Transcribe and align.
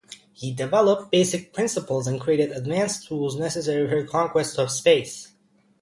He 0.33 0.51
developed 0.51 1.11
basic 1.11 1.53
principles 1.53 2.07
and 2.07 2.19
created 2.19 2.49
advanced 2.53 3.07
tools 3.07 3.35
necessary 3.35 3.87
for 3.87 4.01
the 4.01 4.07
conquest 4.07 4.57
of 4.57 4.71
space. 4.71 5.33